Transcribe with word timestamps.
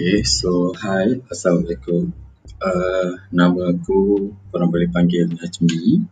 Okay, 0.00 0.24
so 0.24 0.72
hi, 0.80 1.20
Assalamualaikum. 1.28 2.08
Uh, 2.56 3.20
nama 3.36 3.68
aku, 3.68 4.32
korang 4.48 4.72
boleh 4.72 4.88
panggil 4.88 5.28
Najmi. 5.28 6.08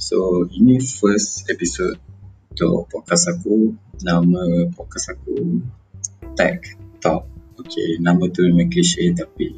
So, 0.00 0.48
ini 0.48 0.80
first 0.80 1.44
episode 1.52 2.00
untuk 2.48 2.88
podcast 2.88 3.28
aku. 3.28 3.76
Nama 4.00 4.72
podcast 4.72 5.12
aku 5.12 5.36
Tech 6.32 6.64
Talk. 7.04 7.28
Okay, 7.60 8.00
nama 8.00 8.24
tu 8.32 8.40
memang 8.40 8.72
cliche 8.72 9.12
tapi 9.12 9.52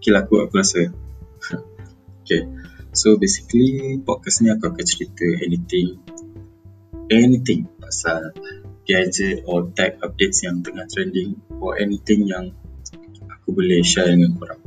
okay 0.00 0.08
lah 0.08 0.24
aku, 0.24 0.40
aku 0.40 0.56
rasa. 0.56 0.88
okay, 2.24 2.48
so 2.96 3.20
basically 3.20 4.00
podcast 4.00 4.40
ni 4.40 4.48
aku 4.48 4.72
akan 4.72 4.84
cerita 4.88 5.28
anything 5.44 6.00
anything 7.12 7.68
pasal 7.76 8.32
gadget 8.88 9.44
or 9.44 9.68
tech 9.76 10.00
updates 10.00 10.40
yang 10.40 10.64
tengah 10.64 10.88
trending 10.88 11.36
or 11.60 11.76
anything 11.76 12.24
yang 12.24 12.56
aku 13.28 13.52
boleh 13.52 13.84
share 13.84 14.08
dengan 14.08 14.32
korang. 14.40 14.64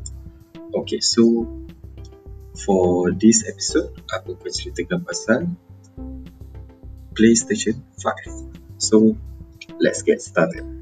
Okay, 0.71 1.02
so 1.02 1.49
for 2.61 3.09
this 3.11 3.44
episode, 3.49 3.89
aku 4.13 4.38
akan 4.38 4.52
ceritakan 4.53 4.99
pasal 5.02 5.41
PlayStation 7.17 7.81
5. 7.97 8.80
So, 8.80 9.17
let's 9.81 10.05
get 10.05 10.22
started. 10.22 10.80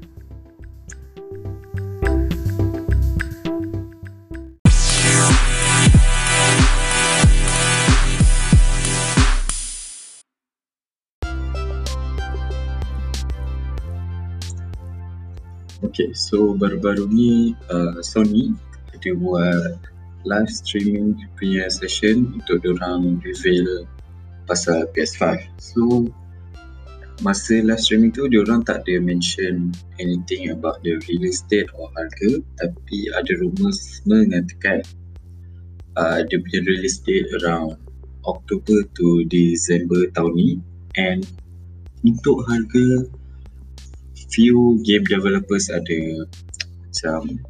Okay, 15.90 16.14
so 16.14 16.54
baru-baru 16.54 17.10
ni 17.10 17.58
uh, 17.66 17.98
Sony 17.98 18.54
dia 19.02 19.10
buat 19.10 19.74
live 20.22 20.46
streaming 20.46 21.18
punya 21.34 21.66
session 21.66 22.30
untuk 22.30 22.62
orang 22.62 23.18
reveal 23.26 23.90
pasal 24.46 24.86
PS5. 24.94 25.50
So 25.58 26.06
masa 27.26 27.58
live 27.66 27.82
streaming 27.82 28.14
tu 28.14 28.30
orang 28.30 28.62
tak 28.62 28.86
ada 28.86 29.02
mention 29.02 29.74
anything 29.98 30.54
about 30.54 30.78
the 30.86 30.94
release 31.10 31.42
date 31.50 31.66
or 31.74 31.90
harga 31.98 32.38
tapi 32.62 33.10
ada 33.18 33.34
rumours 33.42 33.98
mengatakan 34.06 34.86
uh, 35.98 36.22
dia 36.22 36.38
punya 36.38 36.70
release 36.70 37.02
date 37.02 37.26
around 37.42 37.74
October 38.30 38.86
to 38.94 39.26
December 39.26 40.06
tahun 40.14 40.38
ni 40.38 40.50
and 40.94 41.26
untuk 42.06 42.46
harga 42.46 43.10
few 44.30 44.78
game 44.86 45.02
developers 45.02 45.66
ada 45.74 46.26
macam 46.86 47.42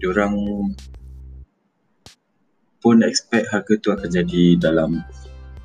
diorang 0.00 0.36
pun 2.80 3.04
expect 3.04 3.48
harga 3.52 3.76
tu 3.80 3.88
akan 3.92 4.08
jadi 4.08 4.56
dalam 4.60 5.04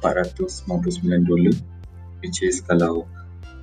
499 0.03 1.27
dolar 1.27 1.55
which 2.23 2.43
is 2.43 2.59
kalau 2.63 3.07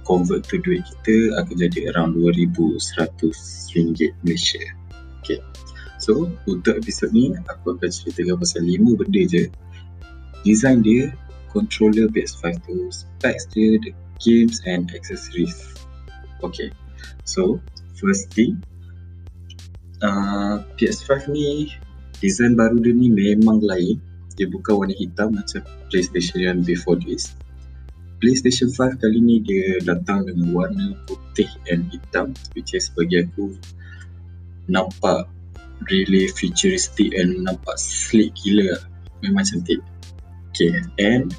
convert 0.04 0.44
to 0.48 0.60
duit 0.60 0.84
kita 0.84 1.36
akan 1.40 1.56
jadi 1.56 1.92
around 1.92 2.16
2100 2.16 3.32
ringgit 3.76 4.12
Malaysia. 4.24 4.64
Okay. 5.22 5.38
so 6.02 6.26
untuk 6.50 6.82
episod 6.82 7.14
ni 7.14 7.30
aku 7.46 7.78
akan 7.78 7.88
ceritakan 7.88 8.36
pasal 8.40 8.64
5 8.66 9.00
benda 9.00 9.22
je. 9.28 9.44
Design 10.42 10.82
dia 10.82 11.14
controller 11.54 12.10
PS5 12.10 12.44
tu 12.66 12.90
specs 12.90 13.46
dia 13.54 13.78
the 13.80 13.92
games 14.18 14.58
and 14.66 14.90
accessories. 14.90 15.54
Okay 16.42 16.74
So, 17.24 17.62
first 17.96 18.32
thing, 18.34 18.60
uh, 20.02 20.62
PS5 20.76 21.30
ni 21.32 21.70
design 22.18 22.58
baru 22.58 22.82
dia 22.82 22.94
ni 22.94 23.08
memang 23.08 23.62
lain. 23.62 23.98
Dia 24.34 24.48
bukan 24.48 24.84
warna 24.84 24.94
hitam 24.96 25.36
macam 25.36 25.62
PlayStation 25.92 26.40
yang 26.40 26.58
before 26.64 26.96
this. 26.96 27.36
PlayStation 28.22 28.70
5 28.70 29.02
kali 29.02 29.18
ni 29.18 29.42
dia 29.42 29.82
datang 29.82 30.30
dengan 30.30 30.54
warna 30.54 30.94
putih 31.10 31.50
and 31.66 31.90
hitam 31.90 32.30
which 32.54 32.70
is 32.70 32.86
bagi 32.94 33.26
aku 33.26 33.50
nampak 34.70 35.26
really 35.90 36.30
futuristic 36.30 37.10
and 37.18 37.42
nampak 37.42 37.74
sleek 37.74 38.30
gila 38.38 38.78
memang 39.26 39.42
cantik 39.42 39.82
okay 40.54 40.78
and 41.02 41.34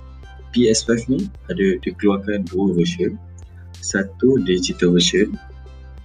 PS5 0.52 1.08
ni 1.08 1.20
ada 1.48 1.80
dikeluarkan 1.80 2.52
dua 2.52 2.76
version 2.76 3.16
satu 3.80 4.44
digital 4.44 4.92
version 5.00 5.40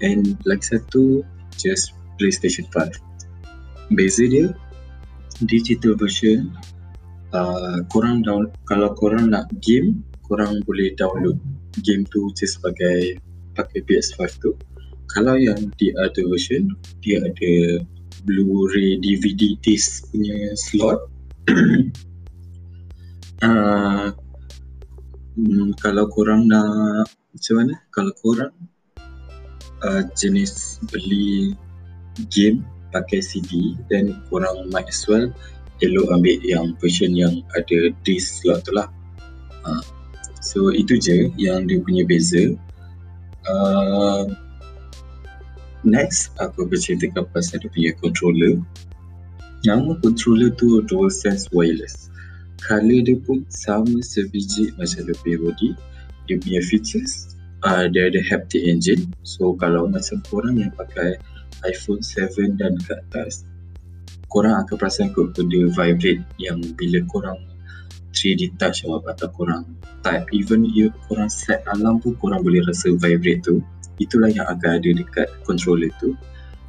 and 0.04 0.38
lagi 0.46 0.76
satu 0.76 1.22
just 1.54 1.94
PlayStation 2.18 2.66
5 2.70 3.94
beza 3.94 4.24
dia 4.26 4.52
digital 5.46 5.94
version 5.96 6.50
uh, 7.32 7.82
korang 7.88 8.22
down 8.26 8.50
kalau 8.66 8.92
korang 8.94 9.30
nak 9.32 9.48
game 9.62 10.02
korang 10.28 10.60
boleh 10.68 10.92
download 10.94 11.40
game 11.80 12.04
tu 12.12 12.28
je 12.36 12.44
sebagai 12.44 13.16
pakai 13.56 13.80
PS5 13.88 14.18
tu. 14.38 14.50
Kalau 15.08 15.34
yang 15.40 15.72
di 15.80 15.90
other 15.96 16.28
version 16.28 16.68
dia 17.02 17.24
ada 17.24 17.82
Blu-ray 18.28 18.98
DVD 19.00 19.56
disc 19.64 20.06
punya 20.12 20.52
slot. 20.54 21.00
Uh, 23.38 24.10
hmm, 25.38 25.70
kalau 25.78 26.10
korang 26.10 26.50
nak 26.50 27.06
macam 27.30 27.54
mana? 27.54 27.78
Kalau 27.94 28.10
korang 28.18 28.50
uh, 29.84 30.02
jenis 30.14 30.82
beli 30.90 31.54
game 32.30 32.64
pakai 32.90 33.20
CD 33.20 33.76
dan 33.92 34.16
korang 34.32 34.66
might 34.72 34.88
as 34.88 35.04
well 35.06 35.28
elok 35.78 36.10
ambil 36.10 36.38
yang 36.42 36.74
version 36.82 37.14
yang 37.14 37.44
ada 37.54 37.94
disc 38.02 38.42
slot 38.42 38.66
tu 38.66 38.74
lah. 38.74 38.90
Uh, 39.62 39.82
so 40.42 40.74
itu 40.74 40.98
je 40.98 41.30
yang 41.38 41.70
dia 41.70 41.78
punya 41.78 42.02
beza. 42.02 42.58
Uh, 43.46 44.26
next 45.86 46.34
aku 46.42 46.66
berceritakan 46.66 47.30
pasal 47.30 47.62
dia 47.62 47.70
punya 47.70 47.90
controller. 48.02 48.58
Nama 49.62 49.94
controller 50.02 50.50
tu 50.58 50.82
DualSense 50.90 51.50
Wireless. 51.54 52.10
Color 52.58 53.06
dia 53.06 53.16
pun 53.22 53.46
sama 53.54 54.02
sebiji 54.02 54.74
macam 54.74 55.06
dia 55.06 55.14
punya 55.22 55.38
body 55.38 55.70
dia 56.28 56.36
punya 56.36 56.60
features 56.60 57.37
uh, 57.64 57.86
dia 57.90 58.10
ada 58.10 58.20
haptic 58.22 58.62
engine. 58.62 59.10
So 59.26 59.54
kalau 59.58 59.90
macam 59.90 60.22
korang 60.28 60.60
yang 60.60 60.70
pakai 60.74 61.18
iPhone 61.66 62.04
7 62.04 62.58
dan 62.60 62.78
ke 62.78 62.94
atas 62.94 63.42
korang 64.28 64.60
akan 64.62 64.76
perasan 64.76 65.08
kot 65.16 65.34
dia 65.34 65.66
vibrate 65.72 66.22
yang 66.36 66.60
bila 66.76 67.00
korang 67.08 67.38
3D 68.12 68.54
touch 68.60 68.84
atau 68.84 69.28
korang 69.34 69.64
type. 70.04 70.26
Even 70.34 70.68
if 70.74 70.92
korang 71.06 71.30
set 71.30 71.64
alarm 71.74 71.98
pun 72.02 72.14
korang 72.20 72.44
boleh 72.44 72.62
rasa 72.66 72.94
vibrate 72.94 73.42
tu. 73.42 73.62
Itulah 73.98 74.30
yang 74.30 74.46
akan 74.46 74.78
ada 74.78 74.90
dekat 74.94 75.26
controller 75.42 75.90
tu. 75.98 76.14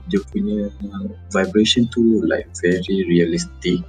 Dia 0.10 0.18
punya 0.34 0.74
vibration 1.30 1.86
tu 1.94 2.26
like 2.26 2.50
very 2.58 3.06
realistic. 3.06 3.86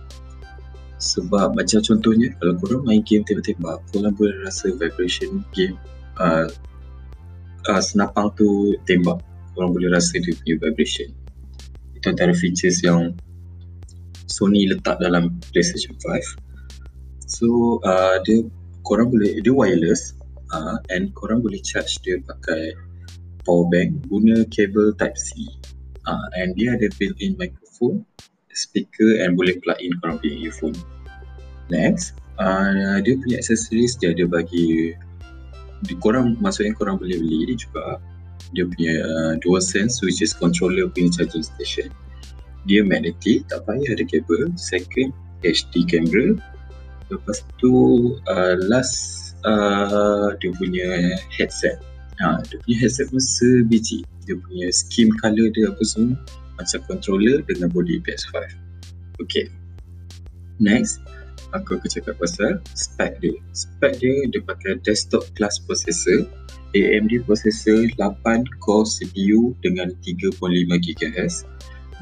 Sebab 1.00 1.56
macam 1.56 1.81
contohnya 1.81 2.28
kalau 2.37 2.61
korang 2.61 2.82
main 2.84 3.00
game 3.00 3.25
tembak-tembak 3.25 3.81
korang 3.88 4.12
boleh 4.12 4.37
rasa 4.44 4.69
vibration 4.77 5.41
game 5.56 5.81
uh, 6.21 6.44
uh, 7.69 7.82
senapang 7.82 8.32
tu 8.38 8.78
tembak. 8.88 9.21
Korang 9.53 9.76
boleh 9.76 9.93
rasa 9.93 10.16
dia 10.22 10.32
punya 10.41 10.56
vibration. 10.56 11.10
Itu 11.93 12.15
antara 12.15 12.32
features 12.32 12.81
yang 12.81 13.12
Sony 14.31 14.71
letak 14.71 15.03
dalam 15.03 15.37
PlayStation 15.50 15.99
5 15.99 16.50
so 17.31 17.78
uh, 17.87 18.19
dia 18.26 18.43
korang 18.82 19.08
boleh 19.14 19.38
dia 19.38 19.55
wireless 19.55 20.19
uh, 20.50 20.82
and 20.90 21.14
korang 21.14 21.38
boleh 21.38 21.62
charge 21.62 22.02
dia 22.02 22.19
pakai 22.26 22.75
power 23.46 23.70
bank 23.70 23.94
guna 24.11 24.43
kabel 24.50 24.90
type 24.99 25.14
C. 25.14 25.46
Uh, 26.11 26.26
and 26.43 26.58
dia 26.58 26.75
ada 26.75 26.90
built-in 26.99 27.38
microphone 27.38 28.02
speaker 28.50 29.23
and 29.23 29.38
boleh 29.38 29.55
plug 29.62 29.79
in 29.79 29.94
korang 30.02 30.19
punya 30.19 30.50
earphone. 30.50 30.76
Next 31.70 32.19
uh, 32.43 32.99
dia 32.99 33.14
punya 33.14 33.38
accessories 33.38 33.94
dia 33.94 34.11
ada 34.11 34.26
bagi 34.26 34.99
korang 36.00 36.37
maksudnya 36.38 36.77
korang 36.77 37.00
boleh 37.00 37.17
beli. 37.17 37.53
Ni 37.53 37.55
juga 37.56 38.00
dia 38.56 38.67
punya 38.67 38.94
uh, 39.05 39.32
dual 39.41 39.62
sense 39.62 40.03
which 40.03 40.21
is 40.21 40.35
controller 40.35 40.88
punya 40.91 41.11
charging 41.12 41.44
station. 41.44 41.88
Dia 42.69 42.85
magnetic 42.85 43.49
tak 43.49 43.65
payah 43.65 43.97
ada 43.97 44.05
kabel. 44.05 44.53
Second 44.56 45.11
HD 45.41 45.88
camera. 45.88 46.37
Lepas 47.11 47.43
tu 47.59 47.73
uh, 48.31 48.55
last 48.71 49.35
uh, 49.49 50.37
dia 50.38 50.50
punya 50.55 51.17
headset. 51.32 51.81
Ha, 52.21 52.44
dia 52.47 52.61
punya 52.61 52.77
headset 52.85 53.09
pun 53.09 53.23
sebiji. 53.23 54.05
Dia 54.29 54.37
punya 54.37 54.69
skin 54.71 55.09
color 55.19 55.49
dia 55.56 55.73
apa 55.73 55.82
semua 55.82 56.15
macam 56.61 56.81
controller 56.85 57.41
dengan 57.49 57.73
body 57.73 58.05
PS5 58.05 58.37
okay. 59.21 59.49
Next 60.61 61.00
aku 61.52 61.79
akan 61.79 61.91
cakap 61.91 62.14
pasal 62.19 62.58
spec 62.75 63.19
dia. 63.19 63.35
Spec 63.55 63.99
dia 63.99 64.14
dia 64.31 64.41
pakai 64.43 64.79
desktop 64.82 65.26
class 65.35 65.58
processor 65.62 66.26
AMD 66.75 67.26
processor 67.26 67.91
8 67.99 68.62
core 68.62 68.87
CPU 68.87 69.55
dengan 69.62 69.91
3.5 70.02 70.38
GHz. 70.70 71.35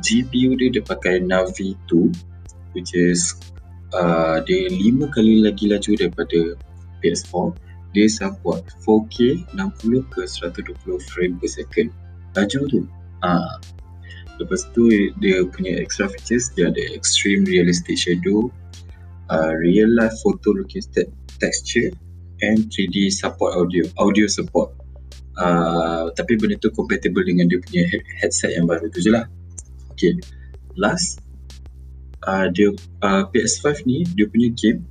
GPU 0.05 0.55
dia 0.55 0.69
dia 0.71 0.85
pakai 0.85 1.25
Navi 1.25 1.75
2 1.91 2.77
which 2.77 2.93
is 2.95 3.35
uh, 3.97 4.39
dia 4.45 4.69
5 4.71 5.09
kali 5.15 5.43
lagi 5.43 5.73
laju 5.73 5.93
daripada 5.97 6.41
PS4. 7.01 7.57
Dia 7.97 8.07
support 8.13 8.69
4K 8.85 9.49
60 9.57 10.13
ke 10.13 10.21
120 10.29 11.09
frame 11.09 11.35
per 11.41 11.49
second. 11.49 11.89
Laju 12.37 12.61
tu. 12.69 12.81
Uh, 13.25 13.57
lepas 14.39 14.63
tu 14.77 14.87
dia 15.19 15.43
punya 15.51 15.81
extra 15.83 16.07
features 16.07 16.53
dia 16.55 16.71
ada 16.71 16.83
extreme 16.95 17.43
realistic 17.49 17.99
shadow, 17.99 18.53
uh, 19.31 19.53
real 19.61 19.89
life 19.95 20.15
photo 20.25 20.53
looking 20.57 20.85
texture 21.39 21.93
and 22.41 22.71
3D 22.71 23.13
support 23.13 23.57
audio, 23.57 23.85
audio 23.99 24.27
support. 24.27 24.73
Uh, 25.39 26.11
tapi 26.19 26.35
benda 26.35 26.59
tu 26.59 26.75
compatible 26.75 27.23
dengan 27.23 27.47
dia 27.47 27.63
punya 27.63 27.87
headset 28.19 28.59
yang 28.59 28.67
baru 28.67 28.91
tu 28.91 28.99
je 28.99 29.15
lah. 29.15 29.31
Okay, 29.95 30.19
last, 30.75 31.23
uh, 32.27 32.51
dia 32.51 32.75
uh, 33.07 33.23
PS5 33.31 33.87
ni 33.87 34.03
dia 34.19 34.27
punya 34.27 34.51
game 34.55 34.83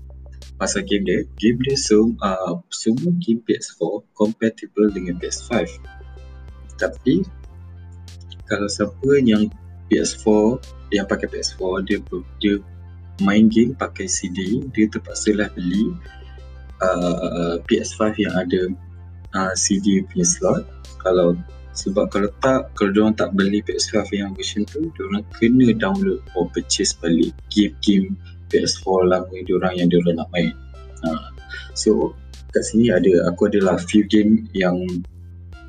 pasal 0.57 0.81
game 0.89 1.06
dia, 1.06 1.22
game 1.38 1.57
dia 1.62 1.78
so, 1.78 2.12
uh, 2.25 2.57
semua 2.74 3.13
game 3.22 3.39
PS4 3.45 4.01
compatible 4.18 4.89
dengan 4.89 5.22
PS5. 5.22 5.69
Tapi 6.81 7.22
kalau 8.50 8.68
siapa 8.72 9.12
yang 9.22 9.51
PS4 9.88 10.60
yang 10.95 11.06
pakai 11.06 11.28
PS4 11.30 11.62
dia 11.86 11.98
dia 12.42 12.56
main 13.23 13.49
game 13.49 13.73
pakai 13.73 14.05
CD 14.05 14.61
dia 14.73 14.85
terpaksa 14.89 15.33
lah 15.33 15.49
beli 15.53 15.93
uh, 16.81 17.57
PS5 17.65 18.01
yang 18.21 18.35
ada 18.37 18.61
uh, 19.33 19.53
CD 19.57 20.05
punya 20.05 20.25
slot. 20.25 20.63
Kalau 21.01 21.37
sebab 21.77 22.09
kalau 22.09 22.29
tak 22.41 22.73
kalau 22.73 22.89
dia 22.89 23.05
tak 23.13 23.37
beli 23.37 23.61
PS5 23.61 24.09
yang 24.13 24.31
version 24.33 24.65
tu 24.65 24.89
dia 24.97 25.03
orang 25.13 25.25
kena 25.37 25.69
download 25.77 26.21
or 26.33 26.49
purchase 26.49 26.97
balik 26.97 27.33
game-game 27.53 28.17
PS4 28.49 29.13
lama 29.13 29.35
dia 29.45 29.53
orang 29.61 29.73
yang 29.77 29.87
dia 29.89 30.01
orang 30.01 30.17
nak 30.25 30.29
main. 30.33 30.53
Uh, 31.05 31.29
so 31.77 32.17
kat 32.49 32.65
sini 32.65 32.89
ada 32.89 33.29
aku 33.29 33.45
adalah 33.45 33.77
few 33.77 34.01
game 34.09 34.49
yang 34.57 34.73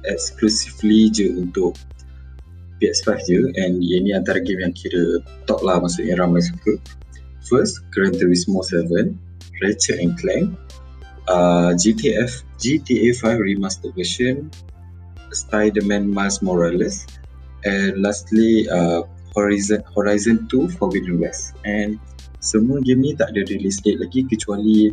exclusively 0.09 1.13
je 1.13 1.29
untuk 1.37 1.77
PS5 2.81 3.09
je 3.29 3.39
and 3.61 3.85
ini 3.85 4.17
antara 4.17 4.41
game 4.41 4.65
yang 4.65 4.73
kira 4.73 5.21
top 5.45 5.61
lah 5.61 5.77
maksudnya 5.83 6.17
ramai 6.17 6.41
suka 6.41 6.81
first 7.49 7.81
Gran 7.91 8.13
Turismo 8.13 8.63
7 8.63 9.17
Ratchet 9.65 9.99
and 9.99 10.15
Clank 10.21 10.55
uh, 11.29 11.73
GTF 11.77 12.45
GTA 12.61 13.17
5 13.17 13.39
remastered 13.41 13.95
version 13.97 14.51
Spider-Man 15.33 16.09
Miles 16.09 16.41
Morales 16.41 17.07
and 17.65 18.01
lastly 18.01 18.69
uh, 18.69 19.03
Horizon 19.35 19.85
Horizon 19.95 20.49
2 20.49 20.69
Forbidden 20.81 21.21
West. 21.21 21.55
And 21.65 22.01
semua 22.41 22.81
game 22.81 23.05
ni 23.05 23.13
tak 23.15 23.37
ada 23.37 23.45
release 23.53 23.79
date 23.85 24.01
lagi 24.01 24.25
kecuali 24.27 24.91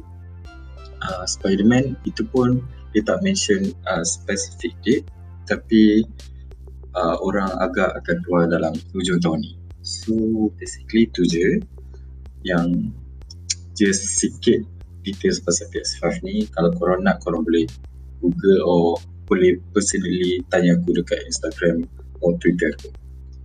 uh, 1.02 1.26
Spider-Man. 1.26 1.96
Itu 2.04 2.28
pun 2.30 2.62
dia 2.92 3.04
tak 3.04 3.24
mention 3.24 3.72
uh, 3.88 4.04
specific 4.04 4.76
date 4.84 5.06
tapi 5.46 6.04
uh, 6.98 7.18
orang 7.22 7.50
agak 7.62 7.96
akan 8.02 8.18
keluar 8.26 8.44
dalam 8.50 8.74
hujung 8.92 9.22
tahun 9.22 9.42
ni. 9.46 9.54
So 9.86 10.50
basically 10.58 11.14
tu 11.14 11.24
je 11.30 11.62
yang 12.46 12.94
just 13.74 14.22
sikit 14.22 14.62
details 15.02 15.42
pasal 15.42 15.70
PS5 15.74 16.22
ni 16.26 16.46
kalau 16.54 16.72
korang 16.78 17.02
nak 17.02 17.22
korang 17.22 17.44
boleh 17.46 17.66
google 18.22 18.60
or 18.66 18.86
boleh 19.26 19.58
personally 19.74 20.42
tanya 20.54 20.78
aku 20.78 20.94
dekat 20.94 21.20
Instagram 21.26 21.86
or 22.22 22.38
Twitter 22.42 22.74
aku. 22.78 22.90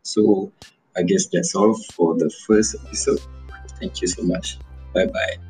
So 0.05 0.53
I 0.97 1.03
guess 1.03 1.29
that's 1.33 1.57
all 1.57 1.77
for 1.97 2.17
the 2.17 2.29
first 2.49 2.77
episode. 2.77 3.21
Thank 3.81 4.05
you 4.05 4.09
so 4.09 4.23
much. 4.25 4.61
Bye 4.93 5.09
bye. 5.09 5.50